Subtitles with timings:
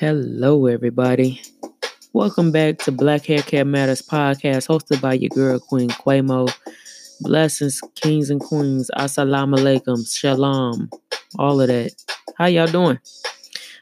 [0.00, 1.42] Hello, everybody.
[2.14, 6.50] Welcome back to Black Hair Care Matters podcast, hosted by your girl Queen Quamo.
[7.20, 8.90] Blessings, kings and queens.
[8.96, 10.88] Assalamu alaikum, shalom,
[11.38, 11.92] all of that.
[12.38, 12.98] How y'all doing?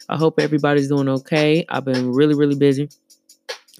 [0.08, 1.64] I hope everybody's doing okay.
[1.68, 2.88] I've been really, really busy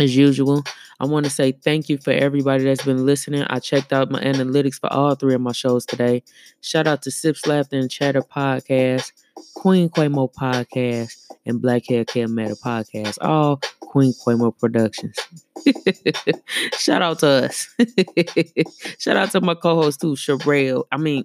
[0.01, 0.63] as usual.
[1.01, 3.45] I want to say thank you for everybody that's been listening.
[3.49, 6.23] I checked out my analytics for all three of my shows today.
[6.61, 9.13] Shout out to Sips Laughter and Chatter Podcast,
[9.55, 11.13] Queen Quamo Podcast,
[11.47, 13.19] and Black Hair Care Matter Podcast.
[13.21, 15.17] All Queen Quamo Productions.
[16.79, 17.69] Shout out to us.
[18.99, 20.85] Shout out to my co-host too, Sherelle.
[20.91, 21.25] I mean,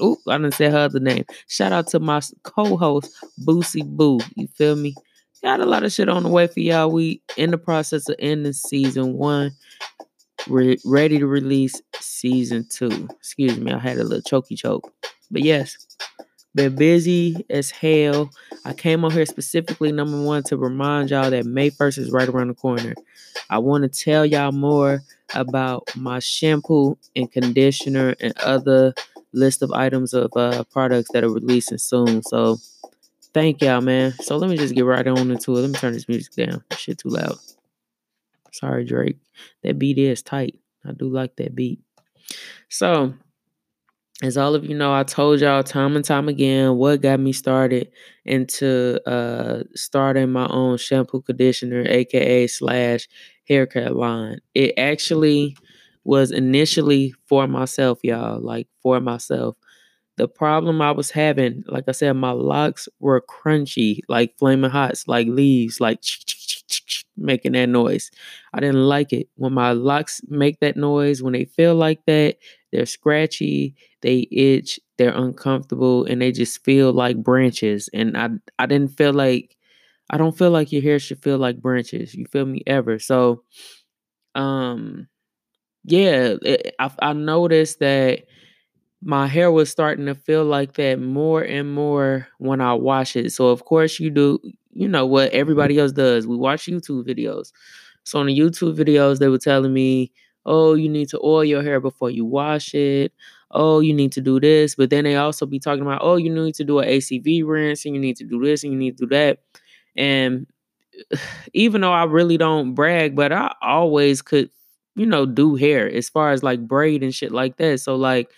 [0.00, 1.24] oh, I didn't say her other name.
[1.48, 4.20] Shout out to my co-host, Boosie Boo.
[4.34, 4.94] You feel me?
[5.46, 6.90] Got a lot of shit on the way for y'all.
[6.90, 9.52] We in the process of ending season one.
[10.48, 13.06] We're ready to release season two.
[13.12, 14.92] Excuse me, I had a little chokey choke.
[15.30, 15.76] But yes,
[16.56, 18.28] been busy as hell.
[18.64, 22.28] I came on here specifically, number one, to remind y'all that May 1st is right
[22.28, 22.96] around the corner.
[23.48, 28.94] I want to tell y'all more about my shampoo and conditioner and other
[29.32, 32.24] list of items of uh, products that are releasing soon.
[32.24, 32.58] So
[33.36, 34.12] thank y'all, man.
[34.22, 35.60] So let me just get right on into it.
[35.60, 36.64] Let me turn this music down.
[36.74, 37.36] Shit too loud.
[38.50, 39.18] Sorry, Drake.
[39.62, 40.58] That beat is tight.
[40.86, 41.80] I do like that beat.
[42.70, 43.12] So
[44.22, 47.34] as all of you know, I told y'all time and time again what got me
[47.34, 47.90] started
[48.24, 53.06] into uh starting my own shampoo conditioner, aka slash
[53.46, 54.40] haircut line.
[54.54, 55.58] It actually
[56.04, 59.58] was initially for myself, y'all, like for myself.
[60.16, 65.06] The problem I was having, like I said, my locks were crunchy, like flaming hots,
[65.06, 66.02] like leaves, like
[67.16, 68.10] making that noise.
[68.52, 69.28] I didn't like it.
[69.36, 72.36] When my locks make that noise, when they feel like that,
[72.72, 77.88] they're scratchy, they itch, they're uncomfortable, and they just feel like branches.
[77.92, 79.56] And I I didn't feel like
[80.10, 82.14] I don't feel like your hair should feel like branches.
[82.14, 82.98] You feel me ever.
[82.98, 83.44] So
[84.34, 85.08] um
[85.84, 88.24] yeah, it, I I noticed that
[89.02, 93.32] my hair was starting to feel like that more and more when I wash it.
[93.32, 94.38] So of course you do,
[94.72, 96.26] you know what everybody else does.
[96.26, 97.52] We watch YouTube videos.
[98.04, 100.12] So on the YouTube videos, they were telling me,
[100.46, 103.12] "Oh, you need to oil your hair before you wash it.
[103.50, 106.30] Oh, you need to do this." But then they also be talking about, "Oh, you
[106.30, 108.96] need to do an ACV rinse, and you need to do this, and you need
[108.98, 109.40] to do that."
[109.96, 110.46] And
[111.52, 114.50] even though I really don't brag, but I always could,
[114.94, 117.80] you know, do hair as far as like braid and shit like that.
[117.80, 118.30] So like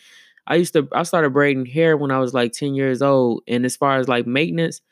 [0.49, 3.43] I used to I started braiding hair when I was like 10 years old.
[3.49, 4.83] And as far as like maintenance,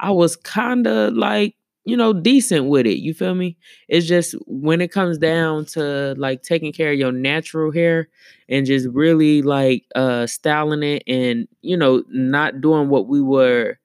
[0.00, 1.54] I was kind of like,
[1.84, 2.98] you know, decent with it.
[2.98, 3.56] You feel me?
[3.88, 8.08] It's just when it comes down to like taking care of your natural hair
[8.48, 13.78] and just really like uh styling it and, you know, not doing what we were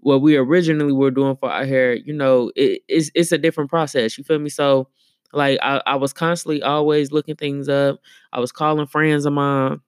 [0.00, 3.70] what we originally were doing for our hair, you know, it, it's it's a different
[3.70, 4.16] process.
[4.18, 4.50] You feel me?
[4.50, 4.88] So
[5.32, 8.00] like I, I was constantly always looking things up.
[8.32, 9.80] I was calling friends of mine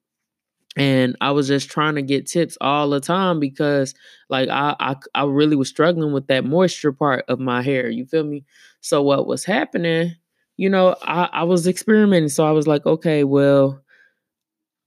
[0.77, 3.95] and I was just trying to get tips all the time because
[4.31, 7.89] like I, I I really was struggling with that moisture part of my hair.
[7.91, 8.45] You feel me?
[8.81, 10.13] So what was happening?
[10.57, 12.29] You know, I, I was experimenting.
[12.31, 13.83] So I was like, okay, well,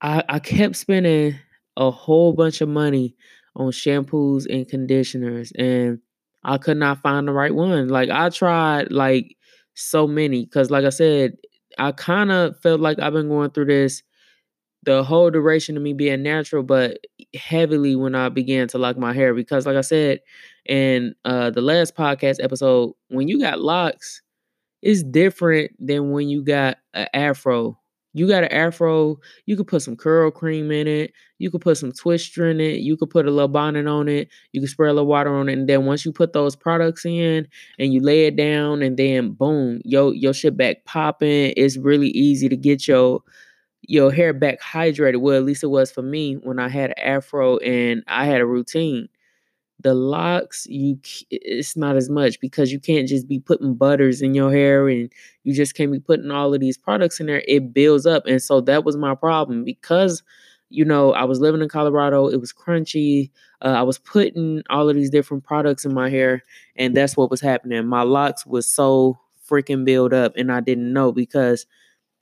[0.02, 1.36] I I kept spending
[1.78, 3.16] a whole bunch of money
[3.56, 6.00] on shampoos and conditioners, and
[6.44, 7.88] I could not find the right one.
[7.90, 9.36] Like I tried like
[9.74, 11.38] so many because, like I said,
[11.78, 14.04] I kind of felt like I've been going through this
[14.86, 17.00] the whole duration of me being natural, but
[17.36, 19.34] heavily when I began to lock my hair.
[19.34, 20.20] Because, like I said
[20.66, 24.22] in uh, the last podcast episode, when you got locks,
[24.82, 27.78] it's different than when you got an afro.
[28.14, 31.78] You got an afro, you could put some curl cream in it, you could put
[31.78, 34.90] some twister in it, you could put a little bonnet on it, you could spray
[34.90, 37.46] a little water on it, and then once you put those products in
[37.78, 41.54] and you lay it down, and then boom, yo, your shit back popping.
[41.58, 43.20] It's really easy to get your
[43.88, 45.22] your hair back hydrated.
[45.22, 48.42] Well, at least it was for me when I had an afro and I had
[48.42, 49.10] a routine.
[49.82, 50.98] The locks, you
[51.30, 55.12] it's not as much because you can't just be putting butters in your hair and
[55.44, 57.44] you just can't be putting all of these products in there.
[57.48, 60.24] It builds up, and so that was my problem because
[60.70, 62.28] you know I was living in Colorado.
[62.30, 63.30] It was crunchy.
[63.64, 66.44] Uh, I was putting all of these different products in my hair,
[66.78, 67.86] and that's what was happening.
[67.88, 71.66] My locks was so freaking build up, and I didn't know because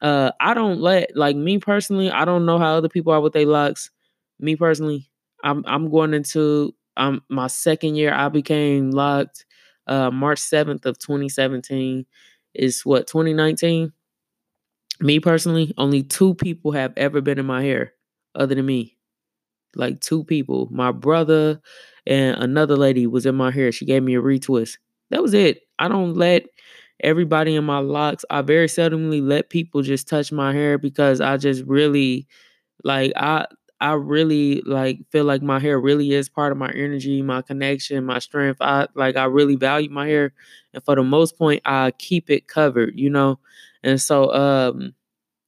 [0.03, 2.11] uh, I don't let like me personally.
[2.11, 3.91] I don't know how other people are with their locks.
[4.39, 5.09] Me personally,
[5.43, 8.13] I'm I'm going into um my second year.
[8.13, 9.45] I became locked.
[9.87, 12.05] Uh, March seventh of 2017
[12.55, 13.93] is what 2019.
[15.01, 17.93] Me personally, only two people have ever been in my hair
[18.35, 18.97] other than me.
[19.75, 20.67] Like two people.
[20.71, 21.61] My brother
[22.05, 23.71] and another lady was in my hair.
[23.71, 24.77] She gave me a retwist.
[25.09, 25.61] that was it.
[25.79, 26.45] I don't let
[27.03, 28.25] everybody in my locks.
[28.29, 32.27] I very seldomly let people just touch my hair because I just really
[32.83, 33.45] like I
[33.81, 38.05] I really like feel like my hair really is part of my energy, my connection,
[38.05, 38.57] my strength.
[38.61, 40.33] I like I really value my hair
[40.73, 43.39] and for the most point I keep it covered, you know.
[43.83, 44.93] And so um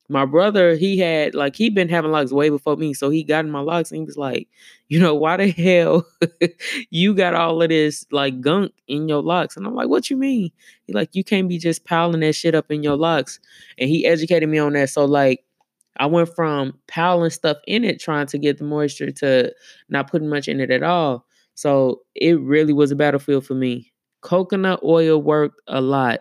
[0.09, 3.45] my brother, he had like he'd been having locks way before me, so he got
[3.45, 4.47] in my locks and he was like,
[4.87, 6.05] you know, why the hell
[6.91, 9.57] you got all of this like gunk in your locks?
[9.57, 10.51] And I'm like, what you mean?
[10.85, 13.39] He like, you can't be just piling that shit up in your locks.
[13.79, 14.89] And he educated me on that.
[14.89, 15.43] So like
[15.97, 19.53] I went from piling stuff in it, trying to get the moisture, to
[19.89, 21.25] not putting much in it at all.
[21.55, 23.91] So it really was a battlefield for me.
[24.21, 26.19] Coconut oil worked a lot.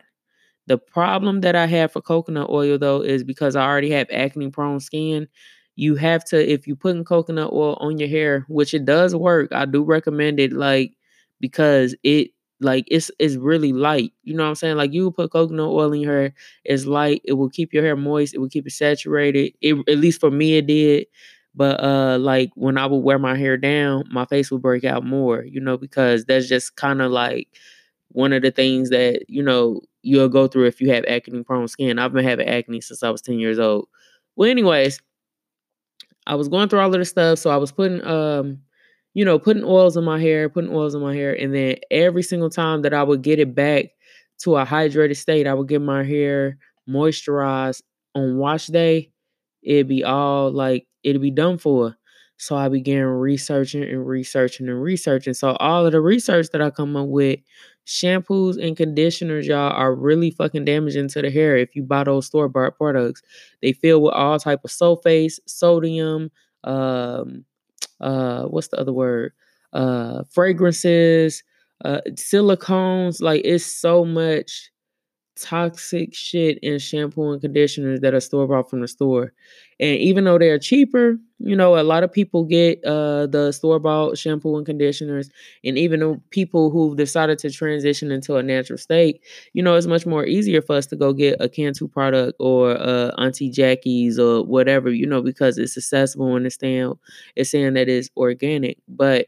[0.66, 4.50] The problem that I have for coconut oil though is because I already have acne
[4.50, 5.28] prone skin.
[5.76, 9.52] You have to, if you putting coconut oil on your hair, which it does work,
[9.52, 10.92] I do recommend it like
[11.40, 12.30] because it
[12.60, 14.12] like it's it's really light.
[14.22, 14.76] You know what I'm saying?
[14.76, 16.34] Like you put coconut oil in your hair,
[16.64, 19.52] it's light, it will keep your hair moist, it will keep it saturated.
[19.60, 21.06] It at least for me it did.
[21.54, 25.04] But uh like when I would wear my hair down, my face would break out
[25.04, 27.48] more, you know, because that's just kind of like
[28.14, 31.68] one of the things that, you know, you'll go through if you have acne prone
[31.68, 32.00] skin.
[32.00, 33.88] I've been having acne since I was 10 years old.
[34.36, 35.00] Well, anyways,
[36.26, 37.38] I was going through all of this stuff.
[37.38, 38.58] So I was putting um,
[39.14, 42.22] you know, putting oils in my hair, putting oils in my hair, and then every
[42.22, 43.86] single time that I would get it back
[44.40, 46.58] to a hydrated state, I would get my hair
[46.88, 47.82] moisturized
[48.14, 49.10] on wash day.
[49.62, 51.96] It'd be all like it'd be done for.
[52.36, 55.34] So I began researching and researching and researching.
[55.34, 57.40] So all of the research that I come up with,
[57.86, 62.26] shampoos and conditioners, y'all, are really fucking damaging to the hair if you buy those
[62.26, 63.22] store bought products.
[63.62, 66.30] They fill with all type of sulfates, sodium,
[66.64, 67.44] um,
[68.00, 69.32] uh, what's the other word?
[69.72, 71.42] Uh, fragrances,
[71.84, 73.20] uh, silicones.
[73.22, 74.70] Like it's so much
[75.36, 79.32] toxic shit in shampoo and conditioners that are store bought from the store.
[79.80, 83.80] And even though they're cheaper, you know, a lot of people get uh the store
[83.80, 85.28] bought shampoo and conditioners.
[85.64, 89.20] And even though people who've decided to transition into a natural state,
[89.52, 92.72] you know, it's much more easier for us to go get a Cantu product or
[92.80, 96.94] uh Auntie Jackie's or whatever, you know, because it's accessible and it's saying
[97.36, 98.78] it's saying that it's organic.
[98.88, 99.26] But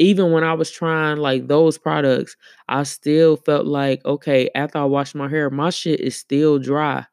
[0.00, 2.34] even when I was trying like those products,
[2.68, 7.04] I still felt like, okay, after I wash my hair, my shit is still dry.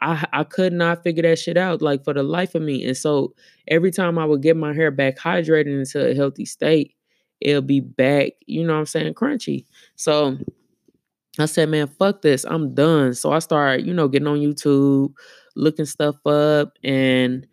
[0.00, 2.84] I I could not figure that shit out, like for the life of me.
[2.86, 3.34] And so
[3.66, 6.94] every time I would get my hair back hydrated into a healthy state,
[7.40, 9.64] it'll be back, you know what I'm saying, crunchy.
[9.96, 10.38] So
[11.40, 12.44] I said, man, fuck this.
[12.44, 13.14] I'm done.
[13.14, 15.12] So I started, you know, getting on YouTube,
[15.56, 17.44] looking stuff up, and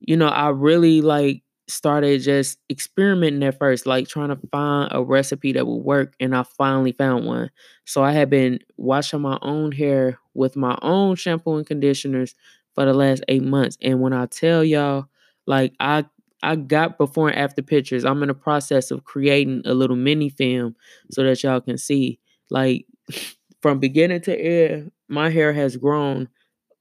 [0.00, 5.02] you know, I really like started just experimenting at first, like trying to find a
[5.02, 7.50] recipe that would work, and I finally found one.
[7.84, 12.34] So I had been washing my own hair with my own shampoo and conditioners
[12.74, 13.76] for the last eight months.
[13.82, 15.06] And when I tell y'all,
[15.46, 16.04] like I
[16.42, 18.04] I got before and after pictures.
[18.04, 20.76] I'm in the process of creating a little mini film
[21.10, 22.20] so that y'all can see.
[22.50, 22.86] Like
[23.62, 26.28] from beginning to end, my hair has grown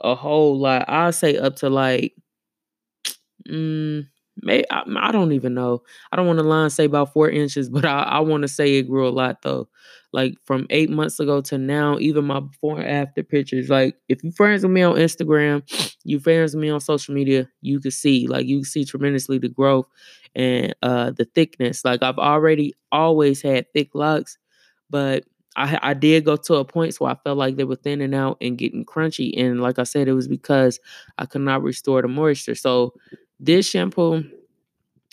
[0.01, 0.86] a whole lot.
[0.88, 2.13] I'll say up to like
[3.48, 4.07] mm,
[4.42, 5.84] May I, I don't even know.
[6.12, 8.48] I don't want to lie and say about four inches, but I, I want to
[8.48, 9.68] say it grew a lot though.
[10.13, 13.69] Like from eight months ago to now, even my before and after pictures.
[13.69, 15.64] Like if you friends with me on Instagram,
[16.04, 19.38] you friends with me on social media, you can see like you can see tremendously
[19.38, 19.85] the growth
[20.35, 21.83] and uh the thickness.
[21.83, 24.38] Like I've already always had thick locks,
[24.90, 25.23] but
[25.56, 28.38] I, I did go to a point where I felt like they were thinning out
[28.42, 29.33] and getting crunchy.
[29.42, 30.80] And like I said, it was because
[31.18, 32.54] I could not restore the moisture.
[32.56, 32.94] So
[33.40, 34.24] this shampoo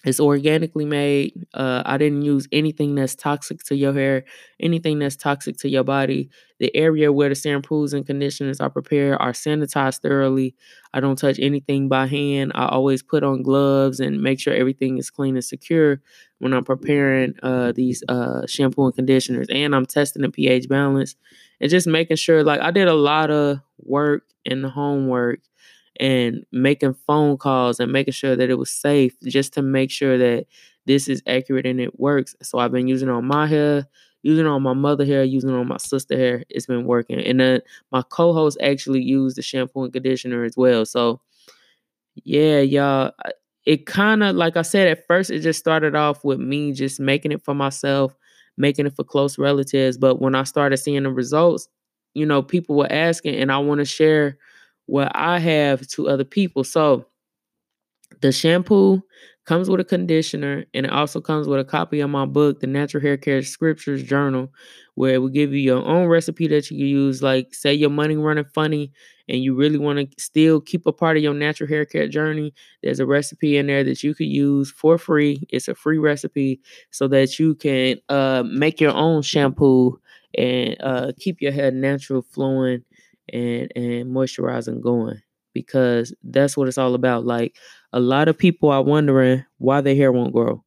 [0.05, 1.47] is organically made.
[1.55, 4.25] Uh, I didn't use anything that's toxic to your hair,
[4.61, 6.29] anything that's toxic to your body.
[6.61, 10.55] The area where the shampoos and conditioners are prepared are sanitized thoroughly.
[10.93, 12.53] I don't touch anything by hand.
[12.55, 16.03] I always put on gloves and make sure everything is clean and secure
[16.39, 19.47] when I'm preparing uh, these uh, shampoo and conditioners.
[19.51, 21.17] And I'm testing the pH balance
[21.61, 25.41] and just making sure, like, I did a lot of work and homework
[26.01, 30.19] and making phone calls and making sure that it was safe just to make sure
[30.19, 30.47] that
[30.87, 32.35] this is accurate and it works.
[32.43, 33.87] So I've been using on my hair,
[34.23, 36.45] using on my mother hair, using on my sister hair.
[36.49, 37.21] It's been working.
[37.21, 37.61] And then
[37.93, 40.85] my co-host actually used the shampoo and conditioner as well.
[40.85, 41.21] So
[42.17, 43.13] yeah, y'all,
[43.65, 47.01] it kind of like I said at first it just started off with me just
[47.01, 48.15] making it for myself,
[48.57, 51.69] making it for close relatives, but when I started seeing the results,
[52.15, 54.39] you know, people were asking and I want to share
[54.87, 56.65] what I have to other people.
[56.65, 57.07] So
[58.21, 59.03] the shampoo,
[59.45, 62.67] comes with a conditioner, and it also comes with a copy of my book, The
[62.67, 64.51] Natural Hair Care Scriptures Journal,
[64.95, 67.23] where it will give you your own recipe that you can use.
[67.23, 68.91] Like, say your money running funny
[69.29, 72.55] and you really want to still keep a part of your natural hair care journey,
[72.83, 75.43] there's a recipe in there that you could use for free.
[75.51, 76.61] It's a free recipe
[76.91, 80.01] so that you can uh, make your own shampoo
[80.39, 82.83] and uh, keep your hair natural flowing
[83.33, 85.21] and and moisturizing going
[85.53, 87.25] because that's what it's all about.
[87.25, 87.57] Like
[87.93, 90.65] a lot of people are wondering why their hair won't grow.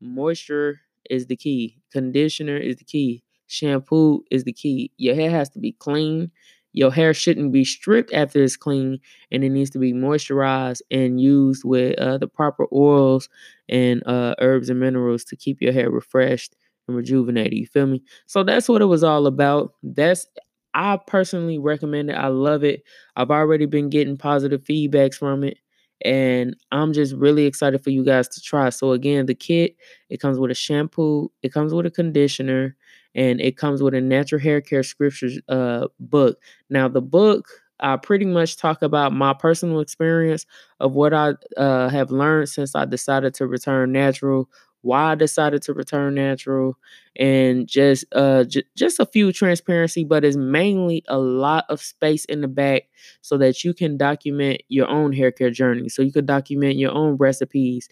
[0.00, 1.78] Moisture is the key.
[1.92, 3.22] Conditioner is the key.
[3.46, 4.92] Shampoo is the key.
[4.96, 6.30] Your hair has to be clean.
[6.72, 9.00] Your hair shouldn't be stripped after it's clean,
[9.32, 13.28] and it needs to be moisturized and used with uh, the proper oils
[13.68, 16.54] and uh, herbs and minerals to keep your hair refreshed
[16.86, 17.54] and rejuvenated.
[17.54, 18.02] You feel me?
[18.26, 19.72] So that's what it was all about.
[19.82, 20.26] That's
[20.74, 22.14] I personally recommend it.
[22.14, 22.82] I love it.
[23.16, 25.58] I've already been getting positive feedbacks from it.
[26.04, 28.70] And I'm just really excited for you guys to try.
[28.70, 29.76] So again, the kit,
[30.08, 32.76] it comes with a shampoo, it comes with a conditioner,
[33.14, 36.38] and it comes with a natural hair care scriptures uh book.
[36.70, 37.48] Now the book
[37.80, 40.46] I pretty much talk about my personal experience
[40.80, 44.48] of what I uh, have learned since I decided to return natural,
[44.82, 46.76] why I decided to return natural,
[47.16, 52.24] and just uh j- just a few transparency, but it's mainly a lot of space
[52.26, 52.84] in the back
[53.22, 55.88] so that you can document your own hair care journey.
[55.88, 57.88] So you could document your own recipes.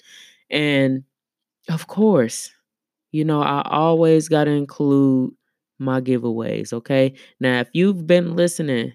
[0.51, 1.05] And
[1.69, 2.51] of course,
[3.13, 5.33] you know, I always gotta include
[5.79, 6.73] my giveaways.
[6.73, 7.15] Okay.
[7.41, 8.95] Now if you've been listening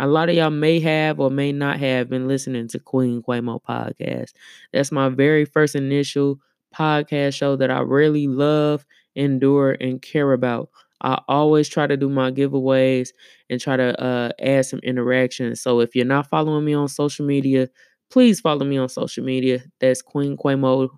[0.00, 3.62] a lot of y'all may have or may not have been listening to Queen Quamo
[3.62, 4.32] podcast.
[4.72, 6.40] That's my very first initial
[6.76, 10.70] podcast show that I really love, endure, and care about.
[11.02, 13.10] I always try to do my giveaways
[13.50, 15.54] and try to uh, add some interaction.
[15.56, 17.68] So if you're not following me on social media,
[18.10, 19.62] please follow me on social media.
[19.80, 20.88] That's Queen Quamo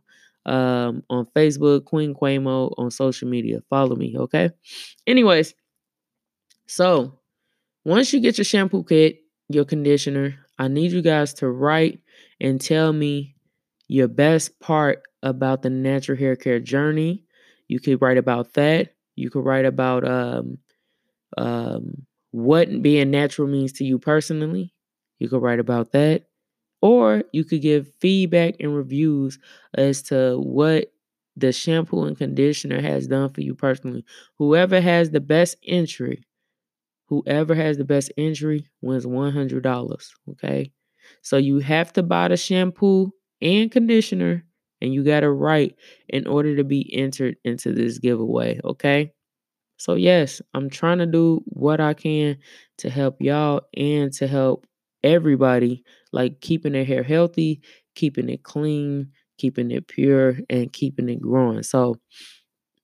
[0.46, 3.60] um, on Facebook, Queen Quamo on social media.
[3.68, 4.50] Follow me, okay?
[5.06, 5.54] Anyways,
[6.66, 7.18] so
[7.84, 12.00] once you get your shampoo kit, your conditioner, I need you guys to write
[12.40, 13.36] and tell me
[13.88, 17.24] your best part about the natural hair care journey.
[17.68, 18.94] You could write about that.
[19.16, 20.58] You could write about um,
[21.36, 24.74] um, what being natural means to you personally.
[25.18, 26.24] You could write about that.
[26.82, 29.38] Or you could give feedback and reviews
[29.74, 30.92] as to what
[31.36, 34.04] the shampoo and conditioner has done for you personally.
[34.38, 36.24] Whoever has the best entry
[37.06, 40.12] Whoever has the best entry wins $100.
[40.30, 40.72] Okay.
[41.22, 44.44] So you have to buy the shampoo and conditioner,
[44.80, 45.76] and you got to write
[46.08, 48.60] in order to be entered into this giveaway.
[48.64, 49.12] Okay.
[49.78, 52.38] So, yes, I'm trying to do what I can
[52.78, 54.66] to help y'all and to help
[55.04, 57.60] everybody, like keeping their hair healthy,
[57.94, 61.62] keeping it clean, keeping it pure, and keeping it growing.
[61.62, 61.96] So,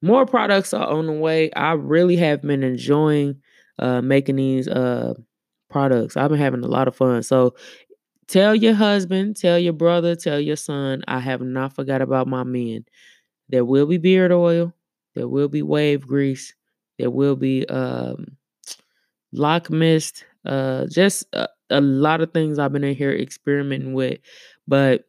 [0.02, 1.50] more products are on the way.
[1.52, 3.36] I really have been enjoying
[3.78, 5.14] uh, making these uh,
[5.70, 6.16] products.
[6.16, 7.22] I've been having a lot of fun.
[7.22, 7.54] So
[8.28, 12.44] tell your husband, tell your brother, tell your son, I have not forgot about my
[12.44, 12.84] men.
[13.48, 14.74] There will be beard oil,
[15.14, 16.54] there will be wave grease,
[16.98, 18.36] there will be um,
[19.32, 24.18] lock mist, uh, just a, a lot of things I've been in here experimenting with.
[24.66, 25.04] But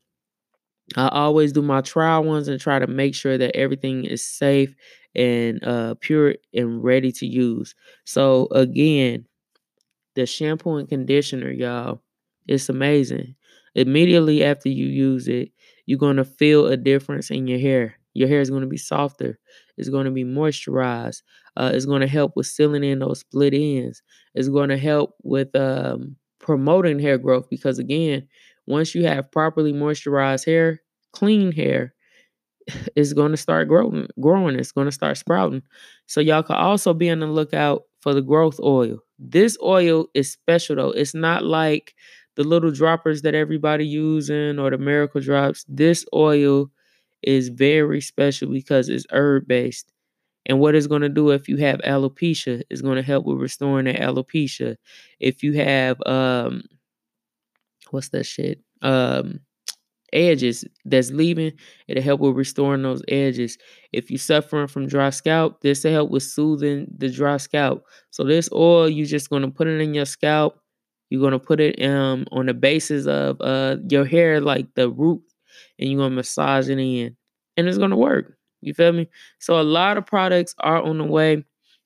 [0.96, 4.74] I always do my trial ones and try to make sure that everything is safe
[5.16, 7.74] and uh, pure and ready to use.
[8.06, 9.26] So again,
[10.16, 12.02] the shampoo and conditioner, y'all,
[12.48, 13.36] it's amazing.
[13.76, 15.52] Immediately after you use it,
[15.86, 17.96] you're gonna feel a difference in your hair.
[18.14, 19.40] Your hair is gonna be softer.
[19.78, 21.22] It's gonna be moisturized.
[21.58, 24.02] Uh, it's gonna help with sealing in those split ends.
[24.34, 28.28] It's gonna help with um, promoting hair growth because again,
[28.68, 31.94] once you have properly moisturized hair, clean hair,
[32.96, 34.58] it's going to start growing, growing.
[34.58, 35.62] It's going to start sprouting.
[36.08, 39.00] So y'all can also be on the lookout for the growth oil.
[39.20, 40.92] This oil is special though.
[40.92, 41.94] It's not like
[42.36, 45.66] the little droppers that everybody using or the miracle drops.
[45.68, 46.70] This oil
[47.24, 49.92] is very special because it's herb based.
[50.48, 53.40] And what it's going to do if you have alopecia is going to help with
[53.40, 54.78] restoring that alopecia.
[55.20, 56.64] If you have um
[57.92, 58.60] what's that shit?
[58.82, 59.40] Um
[60.14, 61.52] edges that's leaving,
[61.88, 63.58] it'll help with restoring those edges.
[63.94, 67.86] If you're suffering from dry scalp, this will help with soothing the dry scalp.
[68.12, 70.60] So this oil, you're just gonna put it in your scalp.
[71.10, 75.22] You're gonna put it um on the basis of uh your hair, like the root,
[75.80, 77.16] and you're gonna massage it in,
[77.58, 78.38] and it's gonna work.
[78.62, 79.08] You feel me?
[79.40, 81.44] So a lot of products are on the way.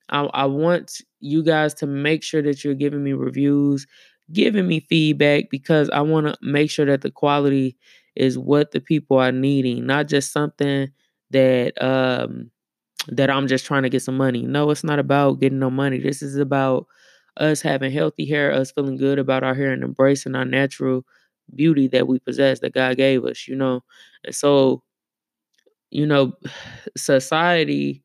[0.09, 3.85] I, I want you guys to make sure that you're giving me reviews,
[4.31, 7.77] giving me feedback because I want to make sure that the quality
[8.15, 10.89] is what the people are needing, not just something
[11.31, 12.49] that um
[13.09, 14.43] that I'm just trying to get some money.
[14.43, 15.99] No, it's not about getting no money.
[15.99, 16.87] This is about
[17.37, 21.05] us having healthy hair, us feeling good about our hair and embracing our natural
[21.55, 23.81] beauty that we possess that God gave us, you know.
[24.23, 24.83] And so,
[25.91, 26.33] you know,
[26.97, 28.03] society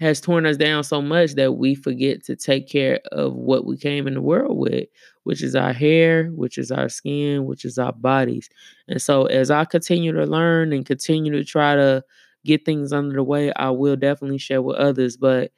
[0.00, 3.76] has torn us down so much that we forget to take care of what we
[3.76, 4.88] came in the world with,
[5.24, 8.48] which is our hair, which is our skin, which is our bodies.
[8.88, 12.04] And so as I continue to learn and continue to try to
[12.44, 15.52] get things under the way, I will definitely share with others, but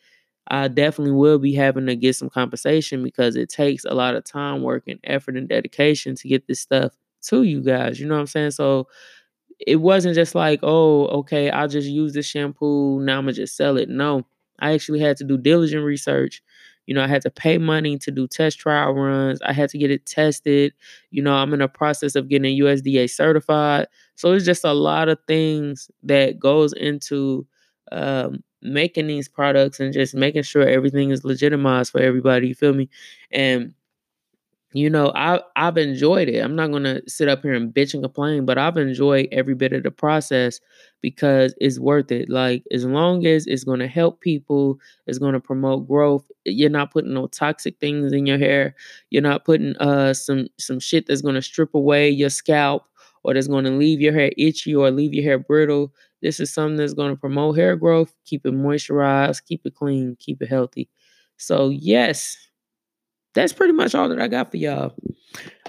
[0.49, 4.25] I definitely will be having to get some compensation because it takes a lot of
[4.25, 6.93] time, work, and effort and dedication to get this stuff
[7.29, 7.99] to you guys.
[7.99, 8.51] You know what I'm saying?
[8.53, 8.87] So
[9.67, 13.01] it wasn't just like, oh, okay, I'll just use this shampoo.
[13.01, 13.89] Now I'm gonna just sell it.
[13.89, 14.27] No,
[14.59, 16.43] I actually had to do diligent research.
[16.87, 19.41] You know, I had to pay money to do test trial runs.
[19.43, 20.75] I had to get it tested.
[21.11, 23.87] You know, I'm in the process of getting USDA certified.
[24.17, 27.47] So it's just a lot of things that goes into
[27.91, 32.49] um, making these products and just making sure everything is legitimized for everybody.
[32.49, 32.89] You feel me?
[33.31, 33.75] And
[34.75, 36.41] you know, I I've enjoyed it.
[36.41, 39.73] I'm not gonna sit up here and bitch and complain, but I've enjoyed every bit
[39.73, 40.61] of the process
[41.01, 42.29] because it's worth it.
[42.29, 46.29] Like as long as it's gonna help people, it's gonna promote growth.
[46.45, 48.75] You're not putting no toxic things in your hair.
[49.11, 52.85] You're not putting uh some some shit that's gonna strip away your scalp
[53.25, 55.93] or that's gonna leave your hair itchy or leave your hair brittle.
[56.23, 60.41] This is something that's gonna promote hair growth, keep it moisturized, keep it clean, keep
[60.43, 60.89] it healthy.
[61.37, 62.37] So yes,
[63.35, 64.95] that's pretty much all that I got for y'all.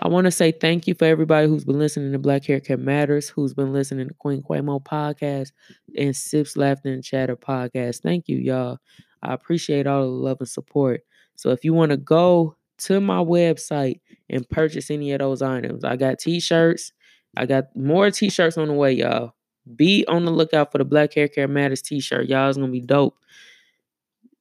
[0.01, 2.77] I want to say thank you for everybody who's been listening to Black Hair Care
[2.77, 5.51] Matters, who's been listening to Queen Quamo podcast
[5.97, 8.01] and Sips Laughter and Chatter podcast.
[8.01, 8.77] Thank you, y'all.
[9.23, 11.01] I appreciate all the love and support.
[11.35, 15.83] So if you want to go to my website and purchase any of those items,
[15.83, 16.91] I got t-shirts.
[17.37, 19.33] I got more t-shirts on the way, y'all.
[19.75, 22.27] Be on the lookout for the Black Hair Care Matters t-shirt.
[22.27, 23.17] Y'all is gonna be dope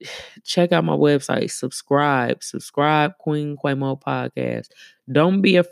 [0.45, 4.69] check out my website, subscribe, subscribe Queen Quamo podcast.
[5.11, 5.69] Don't be af-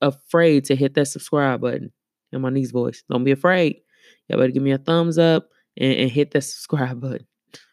[0.00, 1.92] afraid to hit that subscribe button
[2.32, 3.02] in my niece voice.
[3.10, 3.80] Don't be afraid.
[4.28, 7.26] Y'all better give me a thumbs up and, and hit that subscribe button.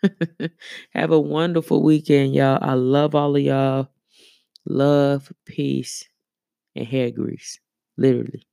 [0.91, 2.59] Have a wonderful weekend, y'all.
[2.61, 3.89] I love all of y'all.
[4.65, 6.07] Love, peace,
[6.75, 7.59] and hair grease.
[7.97, 8.45] Literally.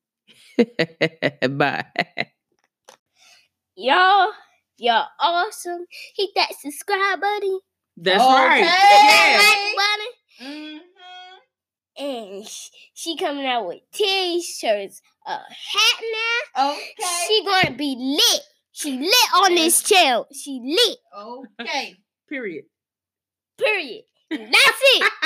[1.51, 1.85] Bye.
[3.77, 4.33] Y'all.
[4.79, 5.87] Y'all awesome.
[6.17, 7.59] Hit that subscribe button.
[7.97, 8.33] That's okay.
[8.33, 8.61] right.
[8.61, 9.39] Yeah.
[9.39, 10.13] Like button.
[10.43, 10.79] Mm-hmm.
[11.99, 12.47] And
[12.93, 16.03] she coming out with t-shirts, a hat
[16.57, 16.73] now.
[16.73, 17.25] Okay.
[17.27, 18.43] She gonna be lit.
[18.73, 20.27] She lit on this channel.
[20.31, 20.99] She lit.
[21.59, 21.97] Okay.
[22.29, 22.67] Period.
[23.57, 24.05] Period.
[24.31, 25.13] That's it.